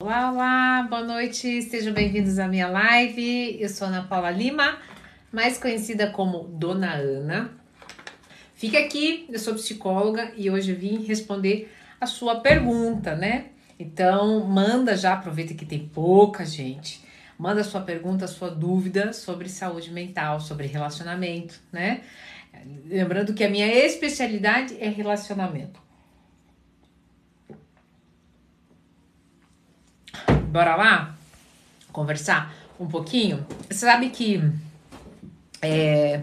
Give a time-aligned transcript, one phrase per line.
[0.00, 3.60] Olá, olá, boa noite, sejam bem-vindos à minha live.
[3.60, 4.78] Eu sou Ana Paula Lima,
[5.32, 7.50] mais conhecida como Dona Ana.
[8.54, 13.46] Fica aqui, eu sou psicóloga e hoje vim responder a sua pergunta, né?
[13.76, 17.04] Então, manda já, aproveita que tem pouca gente.
[17.36, 22.02] Manda sua pergunta, sua dúvida sobre saúde mental, sobre relacionamento, né?
[22.86, 25.87] Lembrando que a minha especialidade é relacionamento.
[30.48, 31.14] Bora lá
[31.92, 33.46] conversar um pouquinho?
[33.68, 34.40] Você sabe que
[35.60, 36.22] é,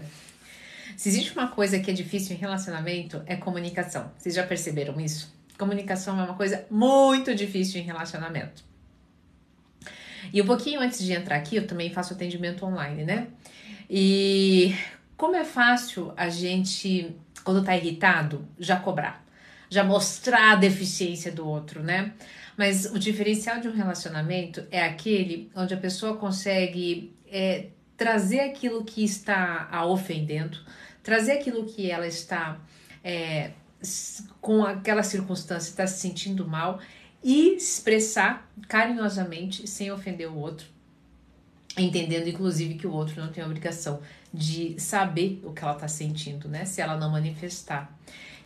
[0.96, 4.10] se existe uma coisa que é difícil em relacionamento é comunicação.
[4.18, 5.32] Vocês já perceberam isso?
[5.56, 8.64] Comunicação é uma coisa muito difícil em relacionamento.
[10.32, 13.28] E um pouquinho antes de entrar aqui, eu também faço atendimento online, né?
[13.88, 14.74] E
[15.16, 19.24] como é fácil a gente, quando tá irritado, já cobrar,
[19.70, 22.12] já mostrar a deficiência do outro, né?
[22.56, 28.84] Mas o diferencial de um relacionamento é aquele onde a pessoa consegue é, trazer aquilo
[28.84, 30.58] que está a ofendendo,
[31.02, 32.58] trazer aquilo que ela está
[33.04, 33.50] é,
[34.40, 36.80] com aquela circunstância, está se sentindo mal
[37.22, 40.66] e expressar carinhosamente, sem ofender o outro,
[41.76, 44.00] entendendo inclusive que o outro não tem a obrigação
[44.32, 46.64] de saber o que ela está sentindo, né?
[46.64, 47.94] Se ela não manifestar.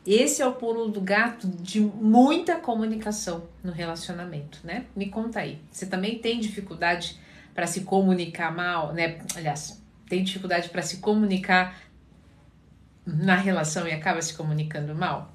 [0.07, 4.87] Esse é o pulo do gato de muita comunicação no relacionamento, né?
[4.97, 5.59] Me conta aí.
[5.71, 7.19] Você também tem dificuldade
[7.55, 9.21] para se comunicar mal, né?
[9.37, 11.79] Aliás, tem dificuldade para se comunicar
[13.07, 15.33] na relação e acaba se comunicando mal?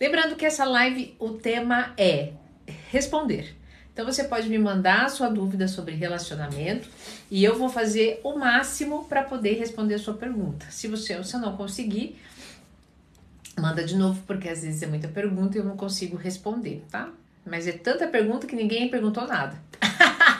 [0.00, 2.32] Lembrando que essa live, o tema é
[2.90, 3.56] responder.
[3.92, 6.88] Então você pode me mandar a sua dúvida sobre relacionamento
[7.28, 10.66] e eu vou fazer o máximo para poder responder a sua pergunta.
[10.70, 12.16] Se você, se eu não conseguir,
[13.58, 17.10] Manda de novo, porque às vezes é muita pergunta e eu não consigo responder, tá?
[17.44, 19.60] Mas é tanta pergunta que ninguém perguntou nada.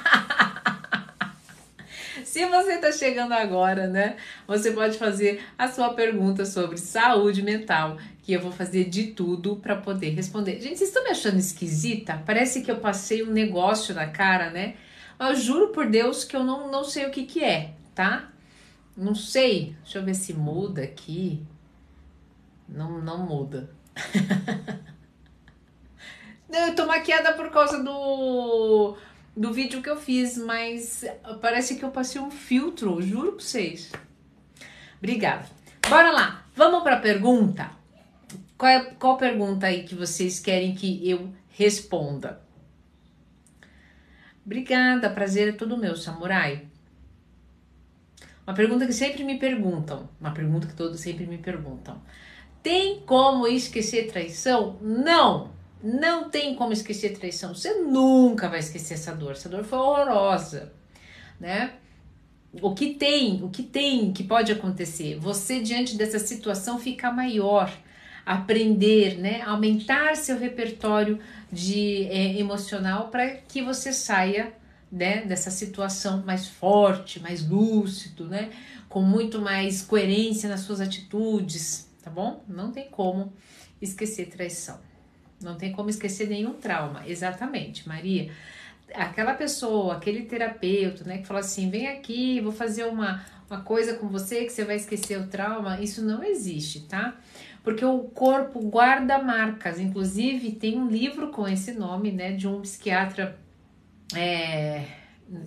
[2.25, 4.17] Se você está chegando agora, né?
[4.47, 9.57] Você pode fazer a sua pergunta sobre saúde mental, que eu vou fazer de tudo
[9.57, 10.61] para poder responder.
[10.61, 12.23] Gente, vocês estão me achando esquisita?
[12.27, 14.75] Parece que eu passei um negócio na cara, né?
[15.19, 18.31] Mas eu juro por Deus que eu não, não sei o que, que é, tá?
[18.97, 19.75] Não sei.
[19.83, 21.43] Deixa eu ver se muda aqui.
[22.69, 23.71] Não, não muda.
[26.49, 28.97] não, eu tô maquiada por causa do,
[29.37, 31.05] do vídeo que eu fiz, mas
[31.41, 33.91] parece que eu passei um filtro, juro pra vocês.
[34.99, 35.47] Obrigada.
[35.89, 37.71] Bora lá, vamos pra pergunta.
[38.59, 42.41] Qual, é, qual pergunta aí que vocês querem que eu responda?
[44.45, 46.67] Obrigada, prazer é todo meu, samurai.
[48.47, 52.03] Uma pergunta que sempre me perguntam, uma pergunta que todos sempre me perguntam.
[52.69, 54.77] Tem como esquecer traição?
[54.83, 55.51] Não,
[55.83, 57.55] não tem como esquecer traição.
[57.55, 59.33] Você nunca vai esquecer essa dor.
[59.33, 60.71] Essa dor foi horrorosa,
[61.41, 61.73] né?
[62.61, 65.19] O que tem, o que tem que pode acontecer?
[65.19, 67.73] Você diante dessa situação ficar maior,
[68.27, 69.41] aprender, né?
[69.47, 71.19] Aumentar seu repertório
[71.51, 74.53] de é, emocional para que você saia
[74.93, 78.51] né, dessa situação mais forte, mais lúcido, né?
[78.91, 82.43] Com muito mais coerência nas suas atitudes, tá bom?
[82.49, 83.33] Não tem como
[83.81, 84.81] esquecer traição.
[85.41, 87.07] Não tem como esquecer nenhum trauma.
[87.07, 88.33] Exatamente, Maria.
[88.95, 93.95] Aquela pessoa, aquele terapeuta, né, que fala assim: vem aqui, vou fazer uma, uma coisa
[93.95, 95.81] com você que você vai esquecer o trauma.
[95.81, 97.17] Isso não existe, tá?
[97.63, 99.79] Porque o corpo guarda marcas.
[99.79, 103.39] Inclusive, tem um livro com esse nome, né, de um psiquiatra.
[104.17, 104.87] É,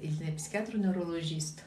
[0.01, 1.63] ele é psiquiatra ou neurologista?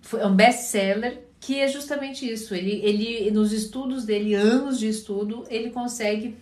[0.00, 2.54] Foi um best-seller que é justamente isso.
[2.54, 6.36] Ele, ele, nos estudos dele, anos de estudo, ele consegue.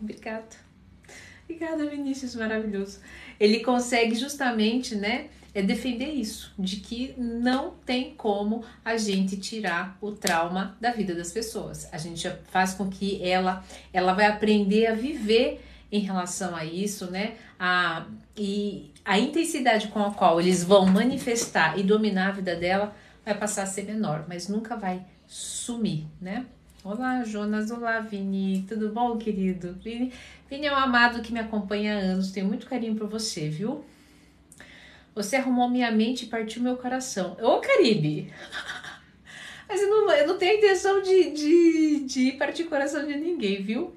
[0.00, 0.46] Obrigada.
[1.42, 3.00] Obrigada, Vinícius, maravilhoso.
[3.38, 9.98] Ele consegue justamente, né, é defender isso, de que não tem como a gente tirar
[10.00, 11.92] o trauma da vida das pessoas.
[11.92, 15.60] A gente faz com que ela, ela vai aprender a viver
[15.90, 17.34] em relação a isso, né?
[17.58, 22.96] A, e a intensidade com a qual eles vão manifestar e dominar a vida dela
[23.24, 26.46] vai passar a ser menor, mas nunca vai sumir, né?
[26.84, 27.70] Olá, Jonas.
[27.70, 28.64] Olá, Vini.
[28.68, 29.74] Tudo bom, querido?
[29.82, 30.12] Vini,
[30.50, 32.30] Vini é um amado que me acompanha há anos.
[32.30, 33.82] Tenho muito carinho por você, viu?
[35.14, 37.36] Você arrumou minha mente e partiu meu coração.
[37.40, 38.30] Ô, Caribe!
[39.66, 43.96] Mas eu não, eu não tenho intenção de, de, de partir coração de ninguém, viu?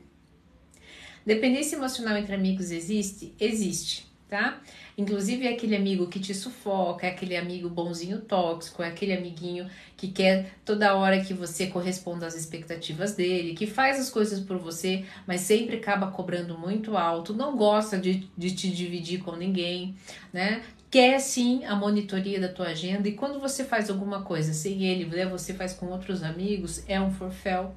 [1.25, 3.35] Dependência emocional entre amigos existe?
[3.37, 4.07] Existe.
[4.29, 4.59] Tá?
[4.97, 9.69] Inclusive é aquele amigo que te sufoca, é aquele amigo bonzinho tóxico, é aquele amiguinho
[9.95, 14.57] que quer toda hora que você corresponda às expectativas dele, que faz as coisas por
[14.57, 19.95] você, mas sempre acaba cobrando muito alto, não gosta de, de te dividir com ninguém,
[20.33, 20.61] né?
[20.89, 25.05] Quer sim a monitoria da tua agenda e quando você faz alguma coisa sem ele,
[25.05, 27.75] né, você faz com outros amigos, é um forféu.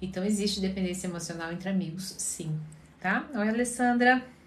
[0.00, 2.56] Então existe dependência emocional entre amigos, sim,
[3.00, 3.28] tá?
[3.34, 4.41] Oi, Alessandra.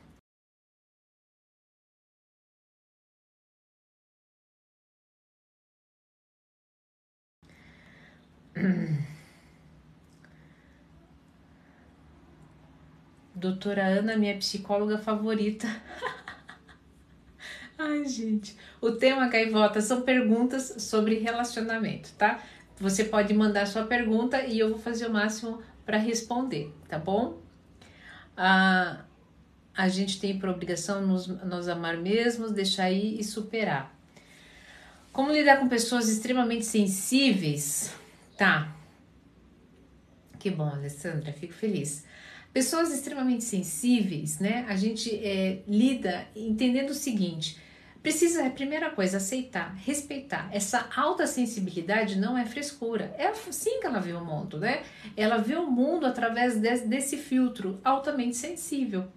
[13.36, 15.68] Doutora Ana, minha psicóloga favorita.
[17.78, 18.56] Ai, gente.
[18.80, 22.42] O tema Gaivota são perguntas sobre relacionamento, tá?
[22.80, 27.42] Você pode mandar sua pergunta e eu vou fazer o máximo para responder, tá bom?
[28.38, 29.04] Ah,
[29.76, 33.94] a gente tem por obrigação nos, nos amar mesmos, deixar ir e superar.
[35.12, 37.94] Como lidar com pessoas extremamente sensíveis?
[38.38, 38.76] Tá.
[40.38, 42.06] Que bom, Alessandra, fico feliz.
[42.54, 44.66] Pessoas extremamente sensíveis, né?
[44.70, 47.60] A gente é, lida entendendo o seguinte:
[48.02, 50.50] precisa, a primeira coisa, aceitar, respeitar.
[50.54, 53.14] Essa alta sensibilidade não é frescura.
[53.18, 54.84] É assim que ela vê o mundo, né?
[55.18, 59.08] Ela vê o mundo através desse, desse filtro altamente sensível.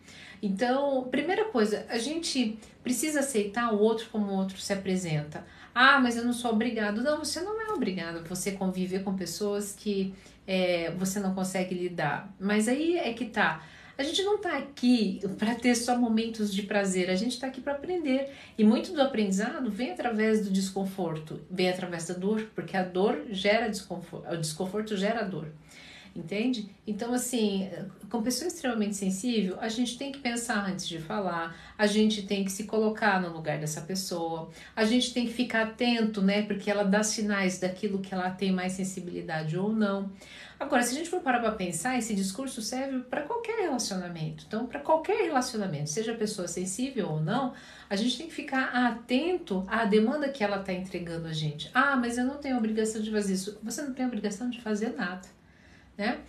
[0.43, 5.45] Então, primeira coisa, a gente precisa aceitar o outro como o outro se apresenta.
[5.81, 7.03] Ah, mas eu não sou obrigado.
[7.03, 8.29] Não, você não é obrigado.
[8.29, 10.13] Você conviver com pessoas que
[10.45, 12.35] é, você não consegue lidar.
[12.41, 13.65] Mas aí é que tá.
[13.97, 17.61] A gente não está aqui para ter só momentos de prazer, a gente está aqui
[17.61, 18.29] para aprender.
[18.59, 23.27] E muito do aprendizado vem através do desconforto, vem através da dor, porque a dor
[23.31, 25.47] gera desconforto, o desconforto gera dor
[26.19, 26.69] entende?
[26.87, 27.69] Então, assim,
[28.11, 32.45] com pessoa extremamente sensível, a gente tem que pensar antes de falar, a gente tem
[32.45, 36.43] que se colocar no lugar dessa pessoa, a gente tem que ficar atento, né?
[36.43, 40.11] Porque ela dá sinais daquilo que ela tem mais sensibilidade ou não.
[40.59, 44.45] Agora, se a gente for parar para pensar, esse discurso serve para qualquer relacionamento.
[44.49, 47.55] Então, para qualquer relacionamento, seja a pessoa sensível ou não,
[47.89, 51.71] a gente tem que ficar atento à demanda que ela está entregando a gente.
[51.73, 53.59] Ah, mas eu não tenho obrigação de fazer isso.
[53.63, 55.38] Você não tem obrigação de fazer nada
[55.99, 56.21] né?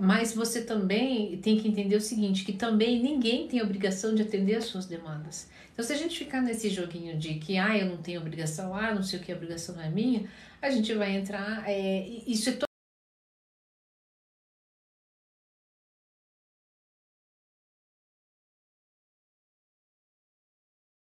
[0.00, 4.56] Mas você também tem que entender o seguinte, que também ninguém tem obrigação de atender
[4.56, 5.50] as suas demandas.
[5.72, 8.94] Então, se a gente ficar nesse joguinho de que, ah, eu não tenho obrigação, ah,
[8.94, 10.28] não sei o que, a obrigação não é minha,
[10.62, 12.58] a gente vai entrar, é, isso é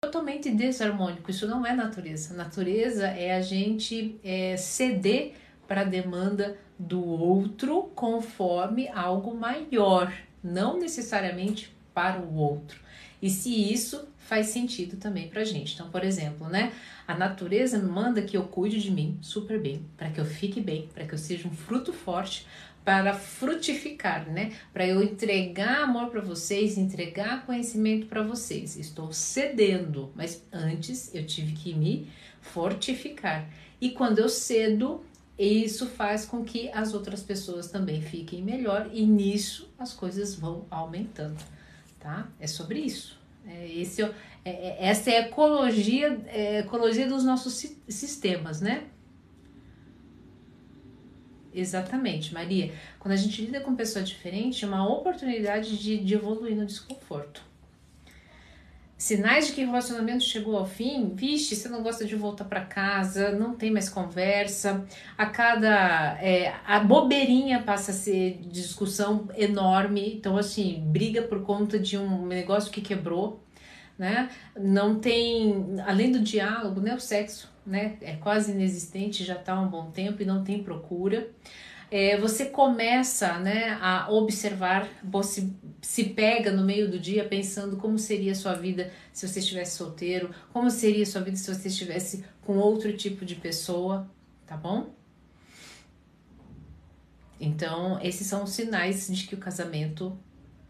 [0.02, 1.30] totalmente desarmônico.
[1.32, 2.34] Isso não é natureza.
[2.34, 5.34] Natureza é a gente é, ceder
[5.68, 10.14] para a demanda do outro conforme algo maior,
[10.44, 12.80] não necessariamente para o outro.
[13.22, 15.74] E se isso faz sentido também para a gente.
[15.74, 16.74] Então, por exemplo, né?
[17.08, 20.90] A natureza manda que eu cuide de mim super bem, para que eu fique bem,
[20.94, 22.46] para que eu seja um fruto forte,
[22.84, 24.54] para frutificar, né?
[24.72, 28.78] Para eu entregar amor para vocês, entregar conhecimento para vocês.
[28.78, 32.08] Estou cedendo, mas antes eu tive que me
[32.42, 33.50] fortificar.
[33.80, 35.04] E quando eu cedo,
[35.46, 40.66] isso faz com que as outras pessoas também fiquem melhor e nisso as coisas vão
[40.70, 41.38] aumentando,
[42.00, 42.28] tá?
[42.40, 43.20] É sobre isso.
[43.46, 44.10] É, esse, é,
[44.46, 47.54] é, essa é a ecologia, é a ecologia dos nossos
[47.88, 48.86] sistemas, né?
[51.54, 52.74] Exatamente, Maria.
[53.00, 57.48] Quando a gente lida com pessoa diferente, é uma oportunidade de, de evoluir no desconforto
[58.98, 62.62] sinais de que o relacionamento chegou ao fim, vixe, você não gosta de voltar para
[62.62, 64.86] casa, não tem mais conversa,
[65.16, 71.78] a cada é, a bobeirinha passa a ser discussão enorme, então assim briga por conta
[71.78, 73.44] de um negócio que quebrou,
[73.98, 74.30] né?
[74.60, 76.96] Não tem, além do diálogo, né?
[76.96, 77.98] O sexo, né?
[78.02, 81.30] É quase inexistente, já está há um bom tempo e não tem procura
[81.90, 85.50] é, você começa né, a observar, você
[85.82, 89.78] se pega no meio do dia pensando como seria a sua vida se você estivesse
[89.78, 94.10] solteiro, como seria a sua vida se você estivesse com outro tipo de pessoa,
[94.46, 94.94] tá bom?
[97.40, 100.18] Então, esses são os sinais de que o casamento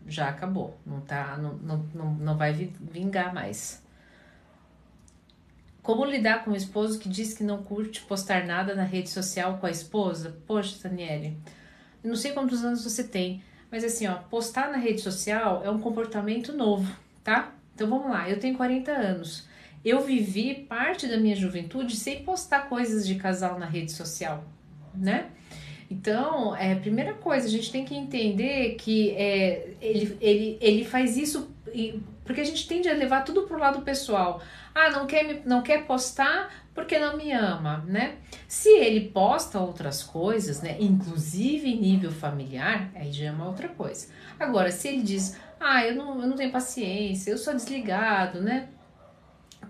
[0.05, 3.81] já acabou, não, tá, não, não, não vai vingar mais.
[5.88, 9.58] Como lidar com um esposo que diz que não curte postar nada na rede social
[9.58, 10.38] com a esposa?
[10.46, 11.38] Poxa, Daniele,
[12.03, 13.41] não sei quantos anos você tem,
[13.72, 17.56] mas assim, ó, postar na rede social é um comportamento novo, tá?
[17.74, 19.48] Então vamos lá, eu tenho 40 anos.
[19.86, 24.44] Eu vivi parte da minha juventude sem postar coisas de casal na rede social,
[24.94, 25.27] né?
[25.89, 31.15] Então, é, primeira coisa, a gente tem que entender que é, ele, ele, ele faz
[31.15, 31.50] isso
[32.27, 34.41] Porque a gente tende a levar tudo pro lado pessoal.
[34.75, 38.17] Ah, não quer, me, não quer postar porque não me ama, né?
[38.48, 43.67] Se ele posta outras coisas, né, inclusive em nível familiar, aí já é uma outra
[43.69, 44.10] coisa.
[44.39, 48.67] Agora, se ele diz, ah, eu não, eu não tenho paciência, eu sou desligado, né?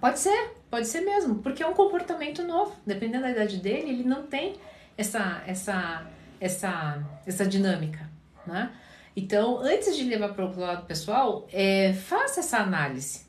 [0.01, 2.75] Pode ser, pode ser mesmo, porque é um comportamento novo.
[2.85, 4.55] Dependendo da idade dele, ele não tem
[4.97, 6.05] essa, essa,
[6.41, 8.09] essa, essa dinâmica,
[8.45, 8.71] né?
[9.17, 13.25] Então, antes de levar para o lado pessoal, é, faça essa análise.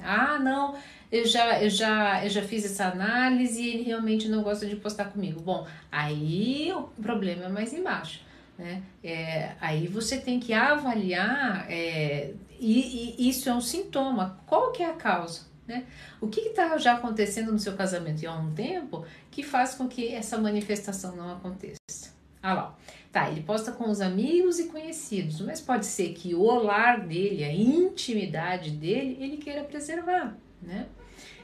[0.00, 0.76] Ah, não,
[1.10, 4.76] eu já, eu, já, eu já fiz essa análise e ele realmente não gosta de
[4.76, 5.40] postar comigo.
[5.40, 8.20] Bom, aí o problema é mais embaixo.
[8.56, 8.80] Né?
[9.02, 14.40] É, aí você tem que avaliar, é, e, e, isso é um sintoma.
[14.46, 15.48] Qual que é a causa?
[15.66, 15.84] Né?
[16.20, 20.14] O que está já acontecendo no seu casamento há um tempo que faz com que
[20.14, 22.17] essa manifestação não aconteça?
[22.42, 22.78] Ah lá,
[23.10, 27.44] tá, ele posta com os amigos e conhecidos, mas pode ser que o lar dele,
[27.44, 30.86] a intimidade dele, ele queira preservar, né?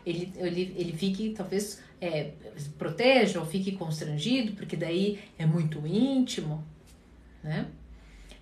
[0.06, 2.32] Ele, ele, ele fique, talvez, é,
[2.78, 6.62] proteja ou fique constrangido, porque daí é muito íntimo,
[7.42, 7.66] né?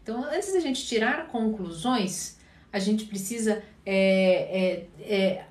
[0.03, 2.37] Então, antes da gente tirar conclusões,
[2.73, 5.45] a gente precisa é, é, é,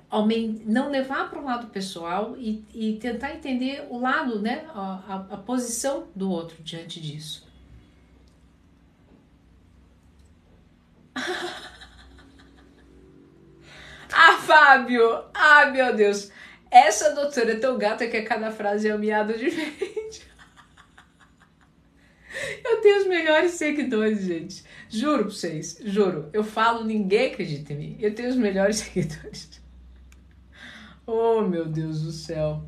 [0.64, 5.34] não levar para o lado pessoal e, e, tentar entender o lado, né, a, a,
[5.34, 7.46] a posição do outro diante disso.
[14.12, 15.24] ah, Fábio!
[15.32, 16.30] Ah, meu Deus!
[16.70, 20.26] Essa doutora é tão gata que a cada frase é um miado diferente.
[22.64, 24.64] Eu tenho os melhores seguidores, gente.
[24.92, 26.28] Juro pra vocês, juro.
[26.34, 27.96] Eu falo, ninguém acredita em mim.
[27.98, 29.62] Eu tenho os melhores seguidores.
[31.06, 32.62] Oh, meu Deus do céu.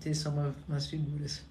[0.00, 1.42] Vocês são uma, umas figuras.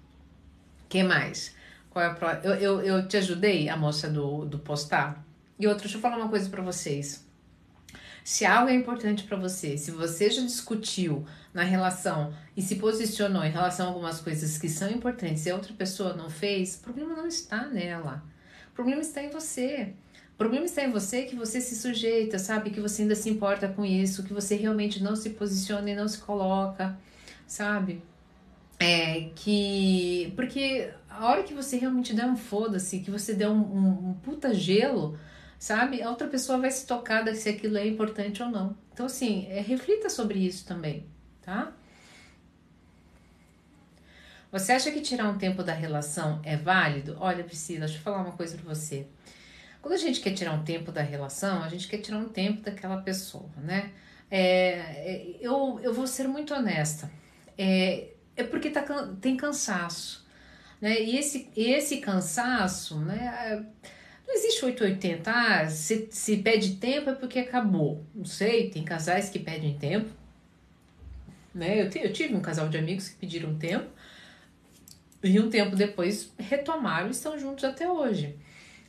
[0.88, 1.54] Quem mais?
[1.88, 5.24] Qual é a eu, eu, eu te ajudei, a moça do, do postar?
[5.56, 7.24] E outra, deixa eu falar uma coisa para vocês.
[8.24, 13.42] Se algo é importante para você, se você já discutiu na relação e se posicionou
[13.44, 16.80] em relação a algumas coisas que são importantes e a outra pessoa não fez, o
[16.80, 18.22] problema não está nela.
[18.70, 19.94] O problema está em você.
[20.34, 22.70] O problema está em você que você se sujeita, sabe?
[22.70, 26.08] Que você ainda se importa com isso, que você realmente não se posiciona e não
[26.08, 26.96] se coloca,
[27.46, 28.02] sabe?
[28.78, 30.32] É que.
[30.34, 34.14] Porque a hora que você realmente der um foda-se, que você der um, um, um
[34.14, 35.18] puta gelo,
[35.62, 36.02] sabe?
[36.02, 38.76] A outra pessoa vai se tocar se aquilo é importante ou não.
[38.92, 41.06] Então, assim, é, reflita sobre isso também,
[41.40, 41.72] tá?
[44.50, 47.16] Você acha que tirar um tempo da relação é válido?
[47.20, 49.06] Olha, Priscila, deixa eu falar uma coisa pra você.
[49.80, 52.60] Quando a gente quer tirar um tempo da relação, a gente quer tirar um tempo
[52.62, 53.92] daquela pessoa, né?
[54.28, 57.08] É, é eu, eu vou ser muito honesta.
[57.56, 58.82] É, é porque tá,
[59.20, 60.26] tem cansaço,
[60.80, 61.00] né?
[61.00, 63.64] E esse, esse cansaço, né?
[64.32, 65.30] Não existe 880.
[65.30, 68.02] Ah, se, se pede tempo é porque acabou.
[68.14, 70.08] Não sei, tem casais que pedem tempo.
[71.54, 71.82] Né?
[71.82, 73.90] Eu, te, eu tive um casal de amigos que pediram tempo
[75.22, 78.34] e um tempo depois retomaram e estão juntos até hoje.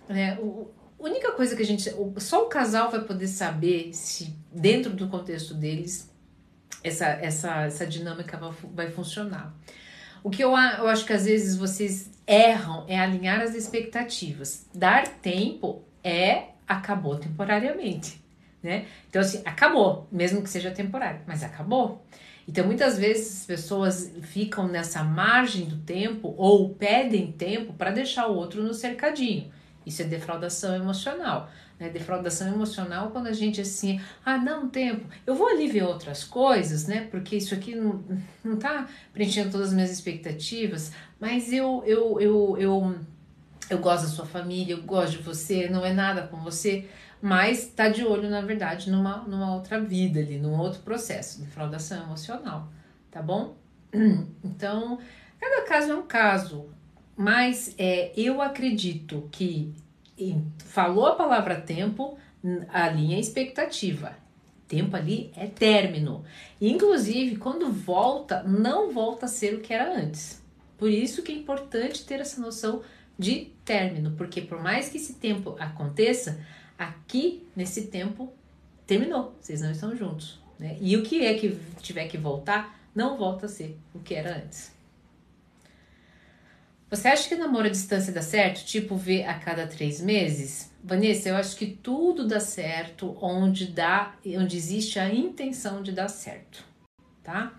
[0.07, 1.93] É, o, a única coisa que a gente.
[2.19, 6.09] Só o casal vai poder saber se, dentro do contexto deles,
[6.81, 8.39] essa, essa, essa dinâmica
[8.73, 9.53] vai funcionar.
[10.23, 14.65] O que eu, eu acho que às vezes vocês erram é alinhar as expectativas.
[14.73, 18.23] Dar tempo é acabou temporariamente,
[18.61, 18.85] né?
[19.09, 22.05] Então assim, acabou, mesmo que seja temporário, mas acabou.
[22.47, 28.27] Então muitas vezes as pessoas ficam nessa margem do tempo ou pedem tempo para deixar
[28.27, 29.51] o outro no cercadinho.
[29.85, 31.49] Isso é defraudação emocional.
[31.83, 31.89] Né?
[31.89, 36.87] Defraudação emocional quando a gente assim, ah, não, tempo, eu vou ali ver outras coisas,
[36.87, 37.09] né?
[37.11, 38.01] Porque isso aqui não,
[38.41, 42.95] não tá preenchendo todas as minhas expectativas, mas eu, eu, eu, eu,
[43.69, 46.87] eu gosto da sua família, eu gosto de você, não é nada com você,
[47.21, 52.01] mas tá de olho, na verdade, numa, numa outra vida ali, num outro processo, defraudação
[52.03, 52.69] emocional,
[53.11, 53.57] tá bom?
[54.41, 54.99] Então,
[55.37, 56.69] cada caso é um caso,
[57.17, 59.73] mas é, eu acredito que
[60.65, 62.17] falou a palavra tempo,
[62.69, 64.15] a expectativa.
[64.67, 66.23] Tempo ali é término.
[66.59, 70.41] Inclusive, quando volta, não volta a ser o que era antes.
[70.77, 72.81] Por isso que é importante ter essa noção
[73.17, 76.43] de término, porque por mais que esse tempo aconteça,
[76.77, 78.33] aqui nesse tempo
[78.87, 80.39] terminou, vocês não estão juntos.
[80.57, 80.77] Né?
[80.81, 84.37] E o que é que tiver que voltar, não volta a ser o que era
[84.37, 84.72] antes.
[86.93, 88.63] Você acha que namoro à distância dá certo?
[88.63, 90.71] Tipo, ver a cada três meses?
[90.83, 96.07] Vanessa, eu acho que tudo dá certo onde dá, onde existe a intenção de dar
[96.07, 96.63] certo,
[97.23, 97.51] tá?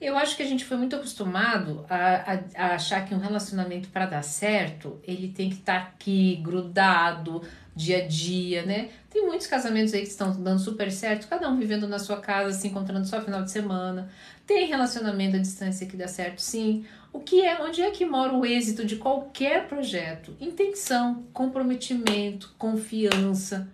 [0.00, 3.88] Eu acho que a gente foi muito acostumado a, a, a achar que um relacionamento
[3.90, 7.42] para dar certo, ele tem que estar tá aqui, grudado,
[7.74, 8.88] dia a dia, né?
[9.08, 12.58] Tem muitos casamentos aí que estão dando super certo, cada um vivendo na sua casa,
[12.58, 14.10] se encontrando só final de semana.
[14.46, 16.84] Tem relacionamento à distância que dá certo, sim.
[17.16, 20.36] O que é, onde é que mora o êxito de qualquer projeto?
[20.38, 23.66] Intenção, comprometimento, confiança,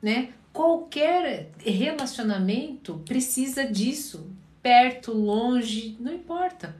[0.00, 0.28] né?
[0.52, 4.30] Qualquer relacionamento precisa disso,
[4.62, 6.76] perto, longe, não importa.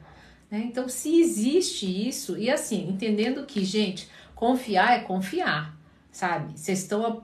[0.49, 0.63] Né?
[0.65, 5.75] Então, se existe isso, e assim, entendendo que, gente, confiar é confiar,
[6.15, 6.57] sabe?
[6.57, 7.21] Vocês estão a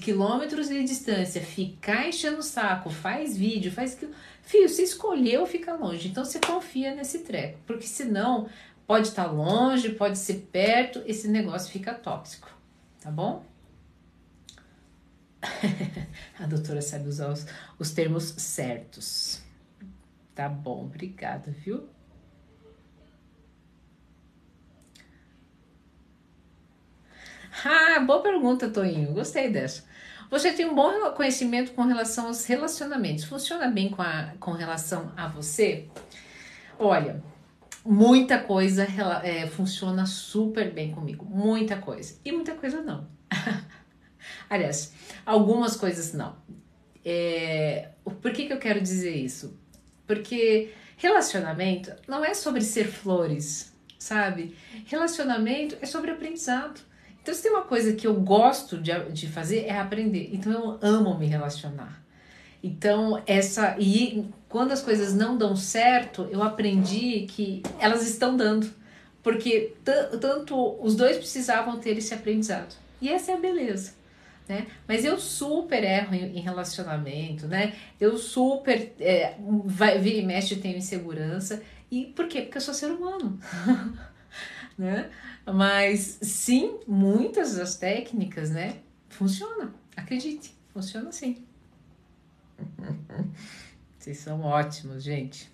[0.00, 4.12] quilômetros de distância, ficar enchendo o saco, faz vídeo, faz aquilo.
[4.42, 8.48] Filho, você escolheu ficar longe, então você confia nesse treco, porque senão
[8.88, 12.50] pode estar longe, pode ser perto, esse negócio fica tóxico,
[13.00, 13.46] tá bom?
[16.36, 17.46] A doutora sabe usar os,
[17.78, 19.40] os termos certos.
[20.34, 21.88] Tá bom, obrigada, viu?
[27.64, 29.12] Ah, boa pergunta, Toinho.
[29.12, 29.84] Gostei dessa.
[30.30, 33.24] Você tem um bom conhecimento com relação aos relacionamentos.
[33.24, 35.88] Funciona bem com, a, com relação a você?
[36.78, 37.22] Olha,
[37.84, 38.86] muita coisa
[39.22, 41.24] é, funciona super bem comigo.
[41.24, 42.18] Muita coisa.
[42.24, 43.06] E muita coisa não.
[44.50, 44.92] Aliás,
[45.24, 46.36] algumas coisas não.
[47.04, 49.58] É, por que, que eu quero dizer isso?
[50.06, 54.56] Porque relacionamento não é sobre ser flores, sabe?
[54.86, 56.80] Relacionamento é sobre aprendizado.
[57.24, 60.28] Então, se tem uma coisa que eu gosto de, de fazer é aprender.
[60.30, 62.04] Então, eu amo me relacionar.
[62.62, 63.76] Então, essa.
[63.78, 68.70] E quando as coisas não dão certo, eu aprendi que elas estão dando.
[69.22, 69.72] Porque
[70.20, 72.76] tanto os dois precisavam ter esse aprendizado.
[73.00, 74.04] E essa é a beleza
[74.48, 74.66] né?
[74.86, 77.74] Mas eu super erro em, relacionamento, né?
[78.00, 81.62] Eu super é, vai, vira e mexe tenho insegurança.
[81.90, 82.42] E por quê?
[82.42, 83.38] Porque eu sou ser humano,
[84.76, 85.10] né?
[85.46, 88.78] Mas sim, muitas das técnicas, né?
[89.08, 91.44] Funciona, acredite, funciona sim.
[93.98, 95.52] Vocês são ótimos, gente.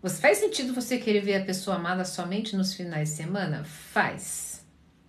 [0.00, 3.64] Você faz sentido você querer ver a pessoa amada somente nos finais de semana?
[3.64, 4.52] Faz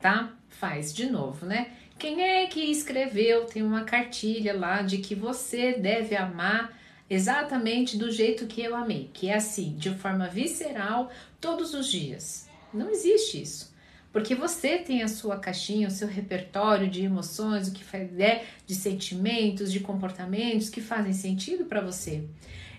[0.04, 0.34] tá?
[0.50, 1.72] Faz de novo, né?
[1.98, 3.46] Quem é que escreveu?
[3.46, 6.78] Tem uma cartilha lá de que você deve amar
[7.10, 12.48] exatamente do jeito que eu amei, que é assim, de forma visceral, todos os dias.
[12.74, 13.74] Não existe isso.
[14.12, 17.84] Porque você tem a sua caixinha, o seu repertório de emoções, o que
[18.22, 22.24] é, de sentimentos, de comportamentos que fazem sentido para você.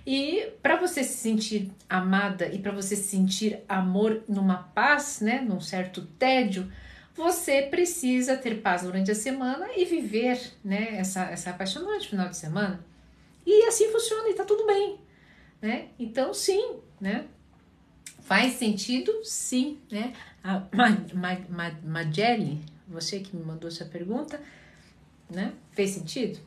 [0.06, 5.60] E para você se sentir amada e para você sentir amor numa paz, né, num
[5.60, 6.70] certo tédio,
[7.14, 12.36] você precisa ter paz durante a semana e viver né, essa, essa apaixonante final de
[12.36, 12.84] semana.
[13.46, 14.98] E assim funciona e tá tudo bem.
[15.60, 15.88] Né?
[15.98, 17.26] Então, sim, né?
[18.20, 19.12] Faz sentido?
[19.22, 20.14] Sim, né?
[20.42, 20.62] A
[21.82, 24.40] Mageli, você que me mandou essa pergunta,
[25.30, 25.52] né?
[25.72, 26.38] Fez sentido?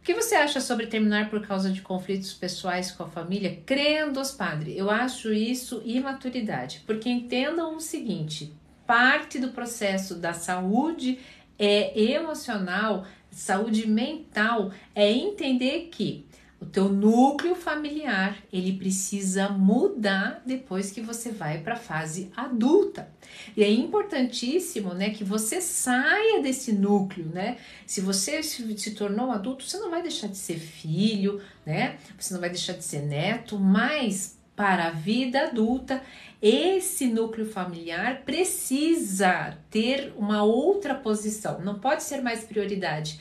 [0.00, 3.60] O que você acha sobre terminar por causa de conflitos pessoais com a família?
[3.66, 8.52] Crendo, padre, eu acho isso imaturidade, porque entendam o seguinte:
[8.86, 11.18] parte do processo da saúde
[11.58, 13.04] é emocional,
[13.38, 16.26] saúde mental, é entender que
[16.58, 23.10] o teu núcleo familiar, ele precisa mudar depois que você vai para a fase adulta.
[23.54, 27.58] E é importantíssimo, né, que você saia desse núcleo, né?
[27.86, 31.98] Se você se, tornou adulto, você não vai deixar de ser filho, né?
[32.18, 36.02] Você não vai deixar de ser neto, mas para a vida adulta
[36.48, 43.20] esse núcleo familiar precisa ter uma outra posição, não pode ser mais prioridade.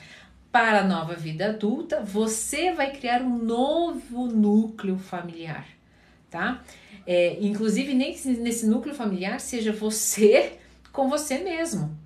[0.51, 5.67] Para a nova vida adulta, você vai criar um novo núcleo familiar,
[6.29, 6.63] tá?
[7.05, 10.59] É, inclusive, nem nesse núcleo familiar seja você
[10.93, 11.97] com você mesmo.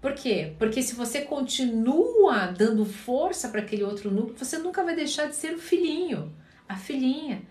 [0.00, 0.52] Por quê?
[0.58, 5.36] Porque se você continua dando força para aquele outro núcleo, você nunca vai deixar de
[5.36, 6.32] ser o filhinho,
[6.68, 7.42] a filhinha.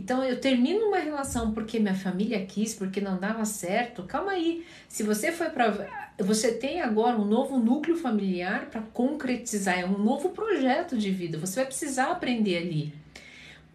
[0.00, 4.02] Então eu termino uma relação porque minha família quis, porque não dava certo.
[4.04, 4.64] Calma aí.
[4.88, 5.70] Se você foi para
[6.18, 11.36] você tem agora um novo núcleo familiar para concretizar, é um novo projeto de vida.
[11.36, 12.94] Você vai precisar aprender ali.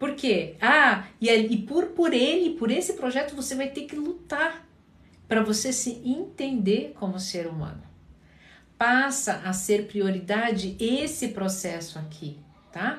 [0.00, 0.56] Por quê?
[0.60, 4.66] Ah, e, e por, por ele, por esse projeto, você vai ter que lutar
[5.28, 7.82] para você se entender como ser humano.
[8.76, 12.36] Passa a ser prioridade esse processo aqui,
[12.72, 12.98] tá?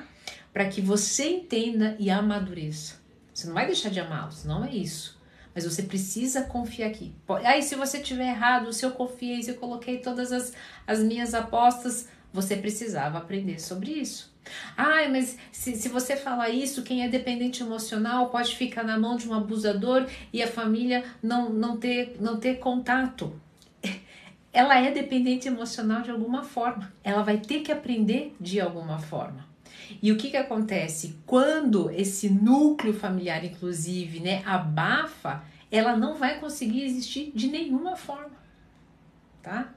[0.50, 2.97] Para que você entenda e amadureça.
[3.38, 5.16] Você não vai deixar de amá-los, não é isso.
[5.54, 7.14] Mas você precisa confiar aqui.
[7.44, 10.52] Aí, se você tiver errado, se eu confiei, se eu coloquei todas as,
[10.84, 14.34] as minhas apostas, você precisava aprender sobre isso.
[14.76, 19.16] Ai, mas se, se você falar isso, quem é dependente emocional pode ficar na mão
[19.16, 23.40] de um abusador e a família não, não, ter, não ter contato.
[24.52, 26.92] Ela é dependente emocional de alguma forma.
[27.04, 29.46] Ela vai ter que aprender de alguma forma.
[30.02, 31.18] E o que, que acontece?
[31.26, 38.36] Quando esse núcleo familiar, inclusive, né, abafa, ela não vai conseguir existir de nenhuma forma.
[39.42, 39.72] Tá?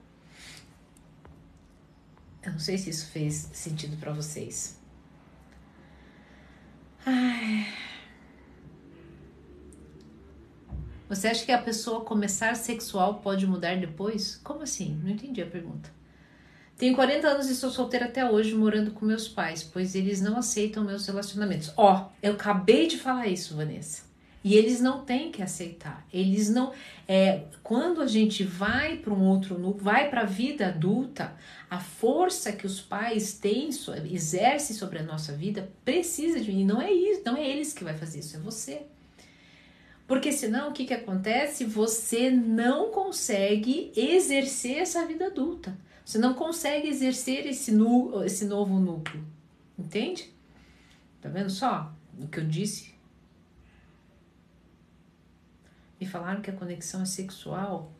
[2.43, 4.79] Eu não sei se isso fez sentido para vocês.
[7.05, 7.67] Ai.
[11.07, 14.37] Você acha que a pessoa começar sexual pode mudar depois?
[14.37, 14.99] Como assim?
[15.03, 15.91] Não entendi a pergunta.
[16.81, 20.35] Tenho 40 anos e sou solteira até hoje, morando com meus pais, pois eles não
[20.35, 21.71] aceitam meus relacionamentos.
[21.77, 24.01] Ó, oh, eu acabei de falar isso, Vanessa.
[24.43, 26.03] E eles não têm que aceitar.
[26.11, 26.73] Eles não.
[27.07, 31.35] É, quando a gente vai para um outro núcleo, vai para a vida adulta,
[31.69, 33.69] a força que os pais têm,
[34.09, 36.65] exerce sobre a nossa vida, precisa de mim.
[36.65, 38.81] Não é isso, não é eles que vai fazer isso, é você.
[40.07, 41.63] Porque senão o que, que acontece?
[41.63, 45.77] Você não consegue exercer essa vida adulta.
[46.11, 49.25] Você não consegue exercer esse, nu, esse novo núcleo.
[49.79, 50.29] Entende?
[51.21, 52.93] Tá vendo só o que eu disse?
[55.97, 57.93] Me falaram que a conexão é sexual.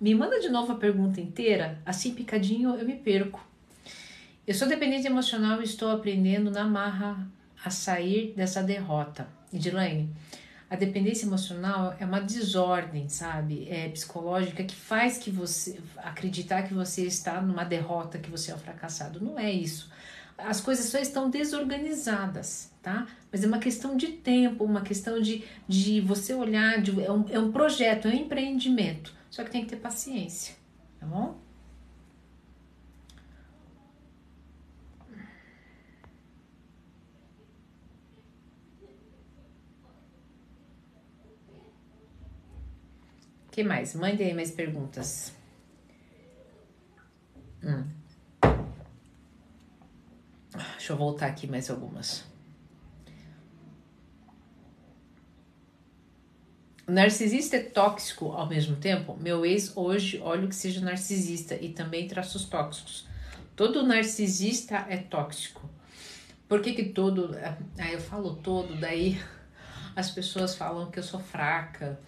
[0.00, 3.46] Me manda de novo a pergunta inteira, assim picadinho eu me perco.
[4.46, 7.30] Eu sou dependente emocional e estou aprendendo na marra
[7.62, 9.28] a sair dessa derrota.
[9.52, 10.08] Edilene,
[10.70, 13.68] a dependência emocional é uma desordem, sabe?
[13.68, 18.54] É psicológica que faz que você acreditar que você está numa derrota, que você é
[18.54, 19.20] um fracassado.
[19.20, 19.90] Não é isso.
[20.38, 23.08] As coisas só estão desorganizadas, tá?
[23.32, 27.26] Mas é uma questão de tempo, uma questão de, de você olhar, de, é, um,
[27.28, 29.12] é um projeto, é um empreendimento.
[29.28, 30.54] Só que tem que ter paciência,
[31.00, 31.36] tá bom?
[43.60, 43.94] Que mais?
[43.94, 45.34] Mande aí mais perguntas.
[47.62, 47.84] Hum.
[50.52, 52.28] Deixa eu voltar aqui mais algumas.
[56.88, 59.16] narcisista é tóxico ao mesmo tempo?
[59.20, 63.06] Meu ex hoje, olha que seja narcisista e também traços tóxicos.
[63.54, 65.70] Todo narcisista é tóxico.
[66.48, 67.36] Por que que todo...
[67.78, 69.20] Aí eu falo todo, daí
[69.94, 72.00] as pessoas falam que eu sou fraca,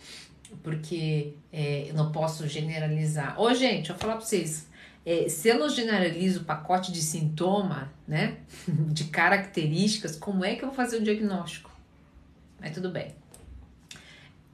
[0.63, 3.41] porque é, eu não posso generalizar.
[3.41, 4.69] Ô, gente, eu vou falar pra vocês.
[5.05, 8.39] É, se eu não generalizo o pacote de sintoma, né,
[8.69, 11.71] de características, como é que eu vou fazer o diagnóstico?
[12.61, 13.15] Mas tudo bem.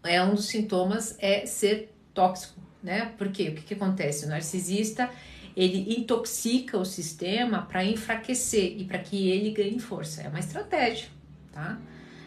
[0.03, 3.13] É um dos sintomas é ser tóxico, né?
[3.19, 4.25] Porque o que, que acontece?
[4.25, 5.11] O narcisista
[5.57, 10.23] ele intoxica o sistema para enfraquecer e para que ele ganhe força.
[10.23, 11.09] É uma estratégia,
[11.53, 11.79] tá?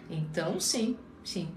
[0.09, 1.49] Então, sim, sim,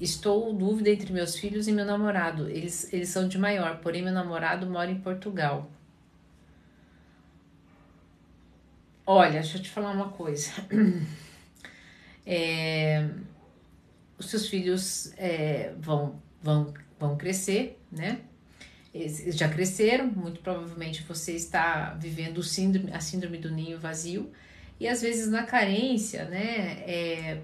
[0.00, 2.48] Estou dúvida entre meus filhos e meu namorado.
[2.48, 5.70] Eles, eles são de maior, porém meu namorado mora em Portugal.
[9.04, 10.50] Olha, deixa eu te falar uma coisa.
[12.32, 13.08] É,
[14.16, 18.20] os seus filhos é, vão, vão, vão crescer, né?
[18.94, 24.30] Eles já cresceram, muito provavelmente você está vivendo síndrome, a síndrome do ninho vazio,
[24.78, 26.84] e às vezes na carência, né?
[26.86, 27.42] É,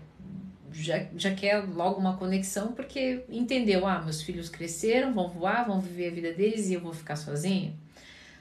[0.83, 5.81] já, já quer logo uma conexão porque entendeu, ah, meus filhos cresceram, vão voar, vão
[5.81, 7.75] viver a vida deles e eu vou ficar sozinha.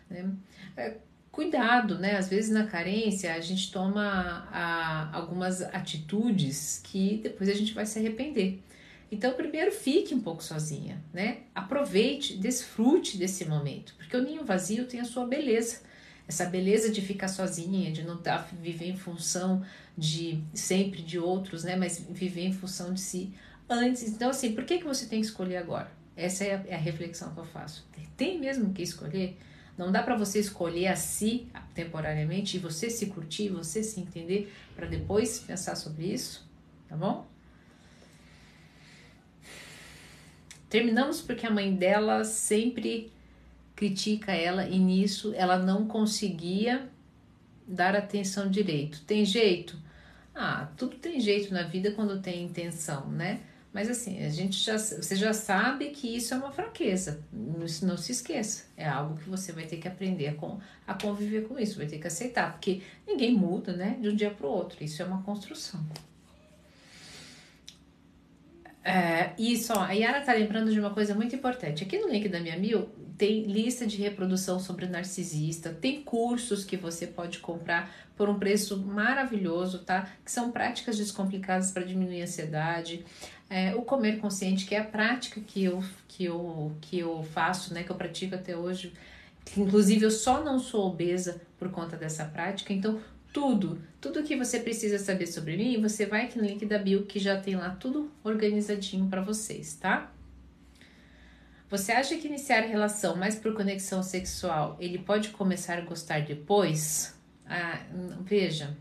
[0.09, 0.29] Né?
[0.77, 0.97] É,
[1.31, 2.17] cuidado, né?
[2.17, 7.85] Às vezes na carência a gente toma a, algumas atitudes que depois a gente vai
[7.85, 8.61] se arrepender.
[9.11, 11.37] Então, primeiro fique um pouco sozinha, né?
[11.53, 15.85] Aproveite, desfrute desse momento, porque o ninho vazio tem a sua beleza
[16.27, 19.63] essa beleza de ficar sozinha, de não estar tá, viver em função
[19.97, 21.75] de sempre de outros, né?
[21.75, 23.33] Mas viver em função de si
[23.69, 24.03] antes.
[24.03, 25.91] Então, assim, por que, que você tem que escolher agora?
[26.15, 27.85] Essa é a, é a reflexão que eu faço.
[28.15, 29.37] Tem mesmo que escolher?
[29.77, 34.53] Não dá para você escolher a si temporariamente e você se curtir, você se entender
[34.73, 36.47] para depois pensar sobre isso,
[36.87, 37.27] tá bom?
[40.69, 43.11] Terminamos porque a mãe dela sempre
[43.75, 46.89] critica ela e nisso ela não conseguia
[47.67, 49.01] dar atenção direito.
[49.01, 49.77] Tem jeito?
[50.35, 53.39] Ah, tudo tem jeito na vida quando tem intenção, né?
[53.73, 57.21] Mas assim, a gente já, você já sabe que isso é uma fraqueza.
[57.63, 58.65] Isso não se esqueça.
[58.77, 61.99] É algo que você vai ter que aprender a, a conviver com isso, vai ter
[61.99, 64.81] que aceitar, porque ninguém muda, né, de um dia para o outro.
[64.83, 65.85] Isso é uma construção.
[68.87, 71.83] É, isso, ó, a Yara tá lembrando de uma coisa muito importante.
[71.83, 76.77] Aqui no link da minha mil tem lista de reprodução sobre narcisista, tem cursos que
[76.77, 80.07] você pode comprar por um preço maravilhoso, tá?
[80.23, 83.03] Que são práticas descomplicadas para diminuir a ansiedade.
[83.49, 87.73] É, o comer consciente, que é a prática que eu, que, eu, que eu faço,
[87.73, 87.83] né?
[87.83, 88.93] Que eu pratico até hoje.
[89.57, 92.71] Inclusive, eu só não sou obesa por conta dessa prática.
[92.71, 92.99] Então,
[93.35, 97.05] tudo, tudo que você precisa saber sobre mim, você vai aqui no link da bio
[97.05, 100.09] que já tem lá tudo organizadinho para vocês, tá?
[101.69, 106.21] Você acha que iniciar a relação mais por conexão sexual, ele pode começar a gostar
[106.21, 107.13] depois?
[107.45, 107.81] Ah,
[108.21, 108.73] veja,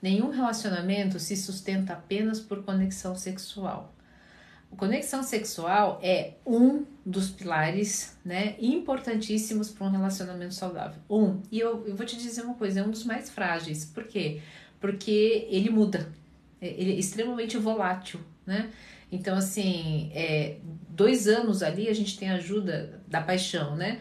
[0.00, 3.94] nenhum relacionamento se sustenta apenas por conexão sexual.
[4.76, 11.00] Conexão sexual é um dos pilares, né, importantíssimos para um relacionamento saudável.
[11.08, 13.84] Um, e eu, eu vou te dizer uma coisa, é um dos mais frágeis.
[13.84, 14.40] Por quê?
[14.80, 16.12] Porque ele muda,
[16.60, 18.70] é, ele é extremamente volátil, né?
[19.10, 20.56] Então, assim, é,
[20.88, 24.00] dois anos ali a gente tem ajuda da paixão, né?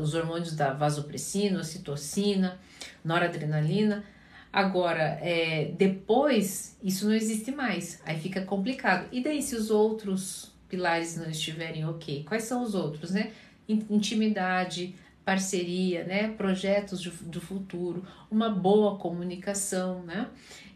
[0.00, 2.58] Os hormônios da vasopressina, ocitocina,
[3.04, 4.04] noradrenalina
[4.52, 8.02] Agora, é, depois, isso não existe mais.
[8.04, 9.08] Aí fica complicado.
[9.12, 12.24] E daí, se os outros pilares não estiverem ok?
[12.24, 13.32] Quais são os outros, né?
[13.68, 16.28] Intimidade, parceria, né?
[16.28, 20.28] Projetos do, do futuro, uma boa comunicação, né?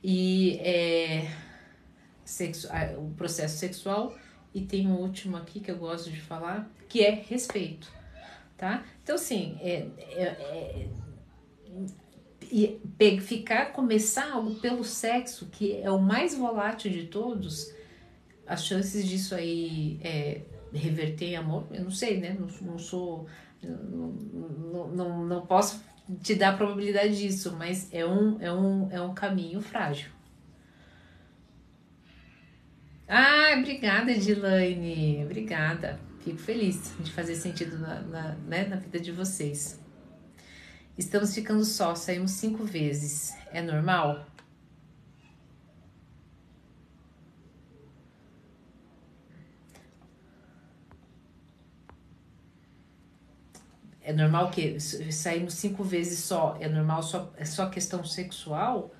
[0.02, 1.28] E é,
[2.24, 4.16] sexo, o processo sexual.
[4.54, 7.90] E tem um último aqui que eu gosto de falar, que é respeito,
[8.56, 8.84] tá?
[9.02, 10.88] Então, assim, é, é, é
[12.50, 17.72] e ficar, começar algo pelo sexo, que é o mais volátil de todos,
[18.46, 22.36] as chances disso aí é, reverter em amor, eu não sei, né?
[22.38, 23.26] Não, não sou.
[23.62, 25.82] Não, não, não posso
[26.22, 30.10] te dar a probabilidade disso, mas é um, é um, é um caminho frágil.
[33.08, 35.24] Ah, obrigada, Edilane.
[35.24, 35.98] Obrigada.
[36.20, 39.80] Fico feliz de fazer sentido na, na, né, na vida de vocês.
[40.96, 43.34] Estamos ficando só, saímos cinco vezes.
[43.52, 44.24] É normal?
[54.00, 56.56] É normal que saímos cinco vezes só?
[56.60, 58.94] É normal só, é só questão sexual?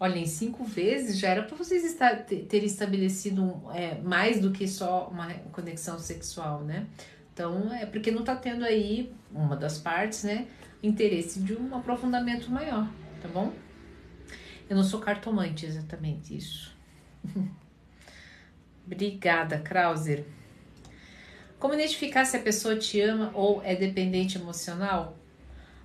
[0.00, 4.66] Olha, em cinco vezes já era para vocês estar, terem estabelecido é, mais do que
[4.66, 6.86] só uma conexão sexual, né?
[7.32, 10.46] Então, é porque não tá tendo aí uma das partes, né?
[10.86, 12.88] Interesse de um aprofundamento maior,
[13.22, 13.52] tá bom?
[14.68, 16.74] Eu não sou cartomante, exatamente isso.
[18.86, 20.24] Obrigada, Krauser.
[21.58, 25.16] Como identificar se a pessoa te ama ou é dependente emocional?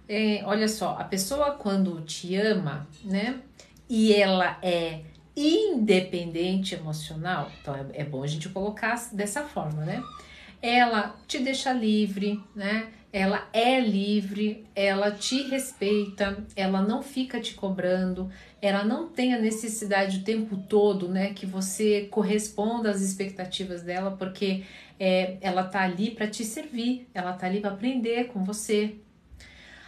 [0.07, 3.41] É, olha só, a pessoa quando te ama, né,
[3.87, 5.03] e ela é
[5.35, 10.03] independente emocional, então é, é bom a gente colocar dessa forma, né?
[10.61, 12.91] Ela te deixa livre, né?
[13.11, 18.29] Ela é livre, ela te respeita, ela não fica te cobrando,
[18.61, 24.11] ela não tem a necessidade o tempo todo, né, que você corresponda às expectativas dela,
[24.11, 24.63] porque
[24.99, 28.95] é, ela tá ali para te servir, ela tá ali para aprender com você.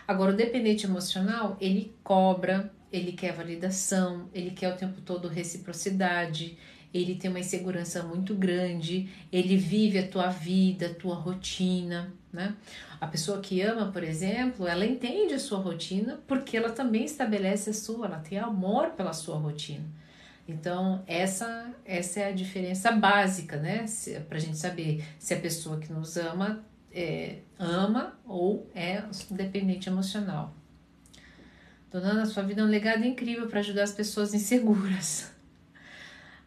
[0.07, 6.57] Agora, o dependente emocional, ele cobra, ele quer validação, ele quer o tempo todo reciprocidade,
[6.93, 12.55] ele tem uma insegurança muito grande, ele vive a tua vida, a tua rotina, né?
[12.99, 17.69] A pessoa que ama, por exemplo, ela entende a sua rotina porque ela também estabelece
[17.69, 19.85] a sua, ela tem amor pela sua rotina.
[20.47, 23.85] Então, essa, essa é a diferença básica, né?
[24.27, 29.87] Para a gente saber se a pessoa que nos ama é, ama ou é dependente
[29.87, 30.53] emocional.
[31.91, 35.30] Dona Ana, sua vida é um legado incrível para ajudar as pessoas inseguras.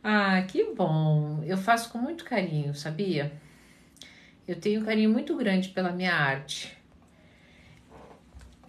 [0.06, 1.42] Ah, que bom!
[1.46, 3.32] Eu faço com muito carinho, sabia?
[4.46, 6.76] Eu tenho um carinho muito grande pela minha arte.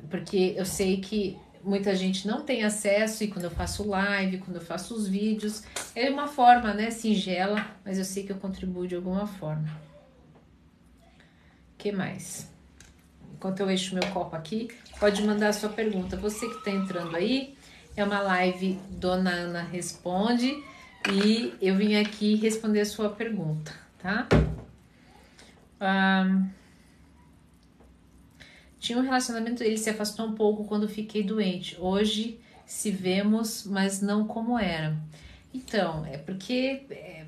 [0.10, 4.56] Porque eu sei que muita gente não tem acesso e quando eu faço live, quando
[4.56, 8.88] eu faço os vídeos, é uma forma, né, singela, mas eu sei que eu contribuo
[8.88, 9.68] de alguma forma.
[11.78, 12.50] que mais?
[13.34, 14.70] Enquanto eu encho meu copo aqui,
[15.02, 16.16] pode mandar a sua pergunta.
[16.16, 17.58] Você que está entrando aí,
[17.94, 20.64] é uma live Dona Ana Responde
[21.12, 24.28] e eu vim aqui responder a sua pergunta, tá?
[28.80, 31.76] Tinha um relacionamento, ele se afastou um pouco quando fiquei doente.
[31.80, 34.96] Hoje se vemos, mas não como era.
[35.54, 37.26] Então, é porque é,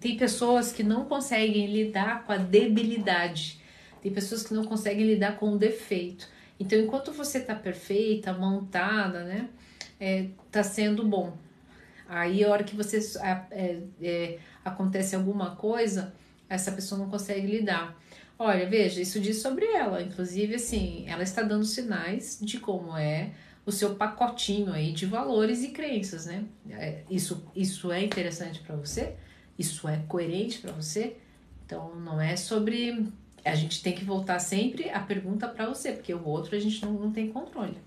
[0.00, 3.60] tem pessoas que não conseguem lidar com a debilidade,
[4.02, 6.28] tem pessoas que não conseguem lidar com o defeito.
[6.58, 9.48] Então, enquanto você tá perfeita, montada, né,
[9.98, 11.36] é, tá sendo bom.
[12.10, 12.98] Aí a hora que você
[13.52, 16.12] é, é, acontece alguma coisa,
[16.48, 17.96] essa pessoa não consegue lidar.
[18.36, 20.02] Olha, veja, isso diz sobre ela.
[20.02, 23.30] Inclusive, assim, ela está dando sinais de como é
[23.64, 26.44] o seu pacotinho aí de valores e crenças, né?
[26.70, 29.14] É, isso, isso é interessante para você?
[29.56, 31.16] Isso é coerente para você?
[31.64, 33.06] Então, não é sobre.
[33.44, 36.84] A gente tem que voltar sempre a pergunta para você, porque o outro a gente
[36.84, 37.78] não, não tem controle.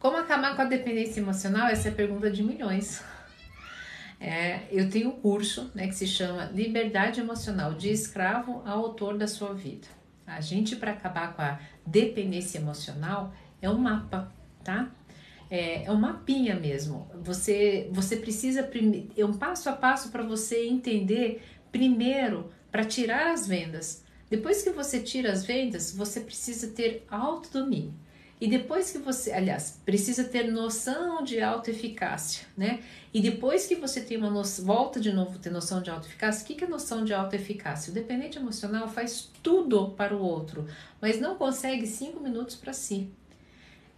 [0.00, 1.68] Como acabar com a dependência emocional?
[1.68, 3.02] Essa é a pergunta de milhões.
[4.18, 9.18] É, eu tenho um curso né, que se chama Liberdade Emocional, de escravo ao autor
[9.18, 9.86] da sua vida.
[10.26, 14.32] A gente, para acabar com a dependência emocional, é um mapa,
[14.64, 14.90] tá?
[15.50, 17.06] É, é um mapinha mesmo.
[17.22, 18.70] Você, você precisa,
[19.14, 24.02] é um passo a passo para você entender primeiro para tirar as vendas.
[24.30, 27.92] Depois que você tira as vendas, você precisa ter autodomínio.
[28.40, 32.80] E depois que você, aliás, precisa ter noção de autoeficácia, né?
[33.12, 36.46] E depois que você tem uma noção, volta de novo ter noção de autoeficácia, o
[36.46, 37.90] que, que é noção de autoeficácia?
[37.90, 40.66] O dependente emocional faz tudo para o outro,
[41.02, 43.10] mas não consegue cinco minutos para si.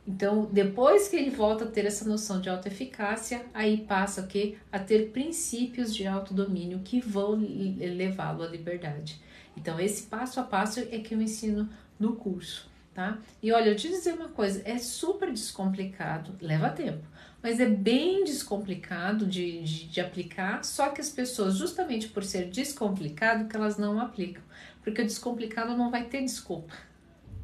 [0.04, 4.78] Então, depois que ele volta a ter essa noção de autoeficácia, aí passa que a
[4.80, 7.40] ter princípios de autodomínio que vão
[7.78, 9.22] levá-lo à liberdade.
[9.56, 11.68] Então, esse passo a passo é que eu ensino
[12.00, 13.18] no curso tá?
[13.42, 17.06] E olha, eu te dizer uma coisa, é super descomplicado, leva tempo,
[17.42, 22.50] mas é bem descomplicado de, de, de, aplicar, só que as pessoas, justamente por ser
[22.50, 24.42] descomplicado, que elas não aplicam,
[24.82, 26.74] porque o descomplicado não vai ter desculpa,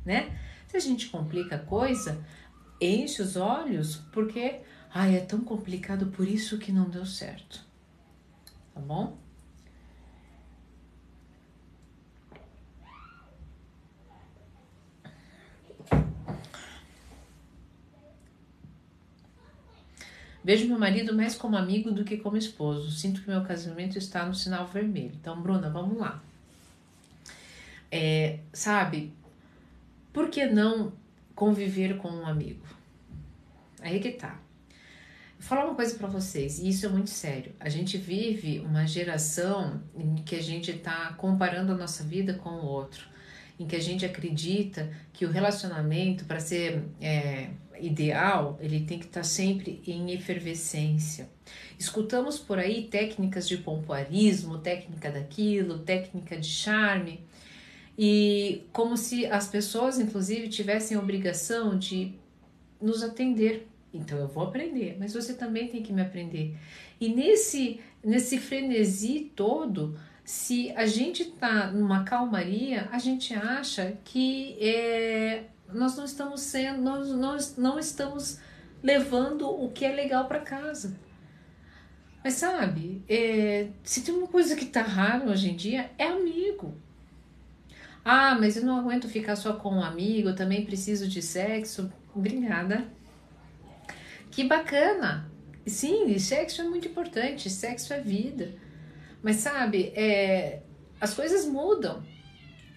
[0.05, 0.39] né?
[0.69, 2.23] Se a gente complica a coisa,
[2.81, 4.61] enche os olhos, porque,
[4.93, 7.65] ai, é tão complicado, por isso que não deu certo,
[8.75, 9.17] tá bom?
[20.49, 22.91] Vejo meu marido mais como amigo do que como esposo.
[22.91, 25.13] Sinto que meu casamento está no sinal vermelho.
[25.21, 26.25] Então, Bruna, vamos lá.
[27.93, 29.13] É, sabe,
[30.11, 30.95] por que não
[31.35, 32.67] conviver com um amigo?
[33.83, 34.41] Aí que tá.
[35.39, 37.53] Vou falar uma coisa para vocês, e isso é muito sério.
[37.61, 42.49] A gente vive uma geração em que a gente está comparando a nossa vida com
[42.49, 43.07] o outro,
[43.61, 49.07] em que a gente acredita que o relacionamento, para ser é, ideal, ele tem que
[49.07, 51.29] estar tá sempre em efervescência.
[51.79, 57.21] Escutamos por aí técnicas de pompoarismo, técnica daquilo, técnica de charme,
[57.97, 62.15] e como se as pessoas, inclusive, tivessem a obrigação de
[62.81, 63.67] nos atender.
[63.93, 66.57] Então eu vou aprender, mas você também tem que me aprender.
[67.01, 74.57] E nesse nesse frenesi todo, se a gente está numa calmaria, a gente acha que
[74.61, 78.39] é nós não estamos sendo, nós, nós não estamos
[78.83, 80.97] levando o que é legal para casa.
[82.23, 86.75] Mas sabe, é, se tem uma coisa que tá raro hoje em dia, é amigo.
[88.05, 91.93] Ah, mas eu não aguento ficar só com um amigo, eu também preciso de sexo.
[92.15, 92.87] Obrigada.
[94.31, 95.31] Que bacana.
[95.67, 98.55] Sim, sexo é muito importante, sexo é vida.
[99.23, 100.63] Mas sabe, é,
[101.01, 102.03] as coisas mudam.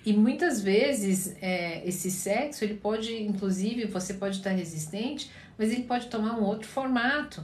[0.05, 5.83] E muitas vezes é, esse sexo, ele pode, inclusive, você pode estar resistente, mas ele
[5.83, 7.43] pode tomar um outro formato.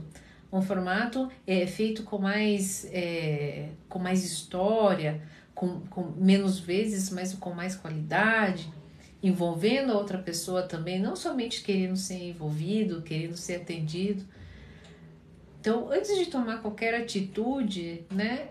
[0.51, 5.21] Um formato é, feito com mais, é, com mais história,
[5.53, 8.71] com, com menos vezes, mas com mais qualidade,
[9.21, 14.23] envolvendo a outra pessoa também, não somente querendo ser envolvido, querendo ser atendido.
[15.59, 18.49] Então, antes de tomar qualquer atitude, né,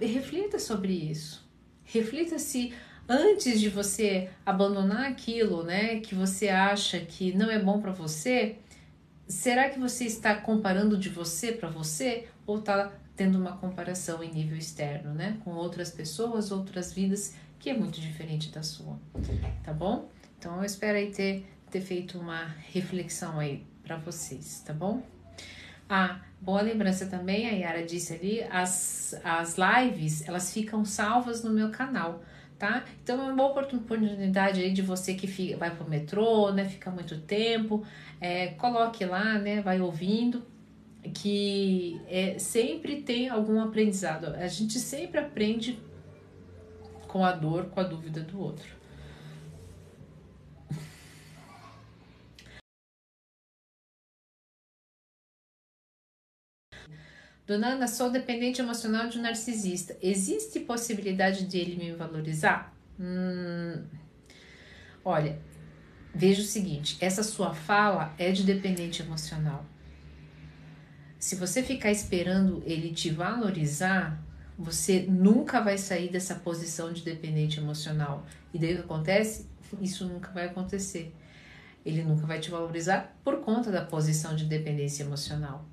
[0.00, 1.48] reflita sobre isso.
[1.84, 2.74] Reflita se
[3.10, 8.56] antes de você abandonar aquilo, né, que você acha que não é bom para você,
[9.26, 14.32] será que você está comparando de você para você ou está tendo uma comparação em
[14.32, 18.96] nível externo, né, com outras pessoas, outras vidas que é muito diferente da sua,
[19.64, 20.08] tá bom?
[20.38, 25.02] Então eu espero aí ter ter feito uma reflexão aí para vocês, tá bom?
[25.92, 31.50] Ah, boa lembrança também, a Yara disse ali, as, as lives, elas ficam salvas no
[31.50, 32.22] meu canal
[32.60, 32.84] tá?
[33.02, 36.66] Então é uma boa oportunidade aí de você que fica, vai pro metrô, né?
[36.66, 37.84] Fica muito tempo,
[38.20, 39.62] é, coloque lá, né?
[39.62, 40.42] Vai ouvindo,
[41.14, 44.26] que é, sempre tem algum aprendizado.
[44.26, 45.80] A gente sempre aprende
[47.08, 48.79] com a dor, com a dúvida do outro.
[57.50, 59.96] Dona Ana, sou dependente emocional de um narcisista.
[60.00, 62.72] Existe possibilidade de ele me valorizar?
[62.96, 63.82] Hum,
[65.04, 65.36] olha,
[66.14, 69.66] veja o seguinte: essa sua fala é de dependente emocional.
[71.18, 74.22] Se você ficar esperando ele te valorizar,
[74.56, 78.24] você nunca vai sair dessa posição de dependente emocional.
[78.54, 79.50] E daí o que acontece?
[79.82, 81.12] Isso nunca vai acontecer.
[81.84, 85.68] Ele nunca vai te valorizar por conta da posição de dependência emocional.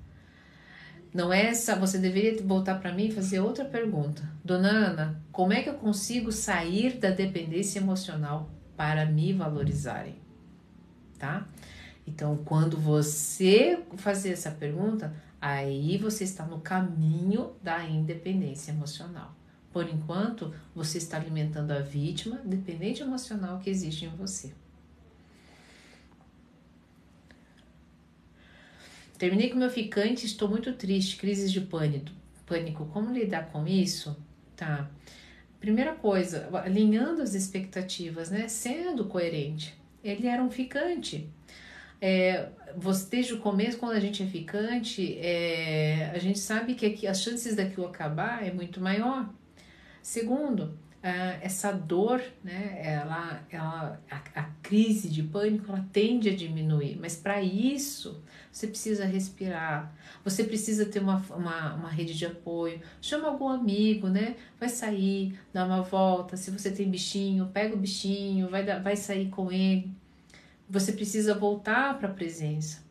[1.12, 4.22] Não é essa, você deveria voltar para mim e fazer outra pergunta.
[4.44, 10.16] Dona Ana, como é que eu consigo sair da dependência emocional para me valorizarem?
[11.18, 11.46] Tá?
[12.06, 19.34] Então, quando você fazer essa pergunta, aí você está no caminho da independência emocional.
[19.72, 24.52] Por enquanto, você está alimentando a vítima dependente emocional que existe em você.
[29.18, 32.10] Terminei com meu ficante, estou muito triste, crise de pânico.
[32.46, 34.16] Pânico, como lidar com isso?
[34.56, 34.88] Tá.
[35.58, 38.46] Primeira coisa, alinhando as expectativas, né?
[38.46, 39.74] Sendo coerente.
[40.04, 41.28] Ele era um ficante.
[42.00, 46.86] É, você, desde o começo, quando a gente é ficante, é, a gente sabe que
[46.86, 49.28] aqui, as chances daquilo acabar é muito maior.
[50.00, 50.78] Segundo,
[51.08, 56.98] uh, essa dor, né, ela, ela, a, a, crise de pânico, ela tende a diminuir,
[57.00, 59.92] mas para isso você precisa respirar,
[60.24, 65.38] você precisa ter uma, uma, uma, rede de apoio, chama algum amigo, né, vai sair,
[65.52, 69.90] dá uma volta, se você tem bichinho, pega o bichinho, vai, vai sair com ele,
[70.68, 72.82] você precisa voltar para a presença,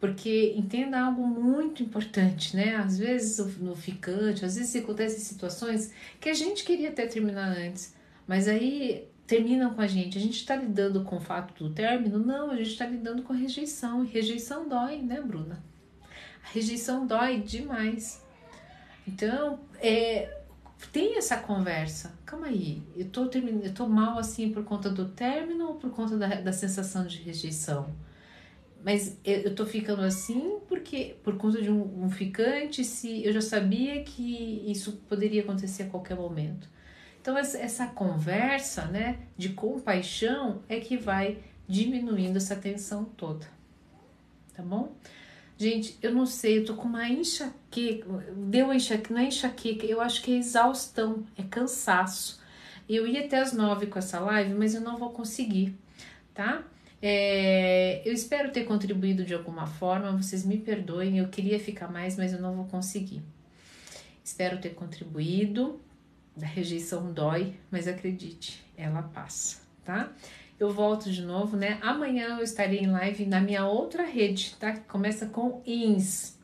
[0.00, 2.74] porque entenda algo muito importante, né?
[2.76, 7.94] Às vezes no ficante, às vezes acontecem situações que a gente queria até terminar antes,
[8.26, 10.16] mas aí terminam com a gente.
[10.16, 12.18] A gente está lidando com o fato do término?
[12.18, 14.02] Não, a gente está lidando com a rejeição.
[14.02, 15.62] E rejeição dói, né, Bruna?
[16.42, 18.24] A rejeição dói demais.
[19.06, 20.40] Então, é,
[20.90, 22.18] tem essa conversa.
[22.24, 26.16] Calma aí, eu tô, eu tô mal assim por conta do término ou por conta
[26.16, 27.94] da, da sensação de rejeição?
[28.84, 33.40] Mas eu tô ficando assim porque por conta de um, um, ficante, se eu já
[33.40, 36.68] sabia que isso poderia acontecer a qualquer momento.
[37.20, 43.46] Então essa, conversa, né, de compaixão é que vai diminuindo essa tensão toda.
[44.54, 44.94] Tá bom?
[45.58, 49.84] Gente, eu não sei, eu tô com uma enxaqueca, deu uma enxaqueca, não é enxaqueca,
[49.84, 52.40] eu acho que é exaustão, é cansaço.
[52.88, 55.76] Eu ia até as nove com essa live, mas eu não vou conseguir,
[56.32, 56.64] tá?
[57.02, 62.16] É, eu espero ter contribuído de alguma forma, vocês me perdoem, eu queria ficar mais,
[62.16, 63.22] mas eu não vou conseguir.
[64.22, 65.80] Espero ter contribuído.
[66.40, 70.12] A rejeição dói, mas acredite, ela passa, tá?
[70.58, 71.78] Eu volto de novo, né?
[71.82, 74.72] Amanhã eu estarei em live na minha outra rede, tá?
[74.72, 76.38] Que começa com INS,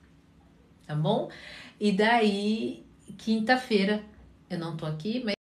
[0.86, 1.30] tá bom?
[1.78, 2.84] E daí,
[3.16, 4.02] quinta-feira,
[4.50, 5.35] eu não tô aqui, mas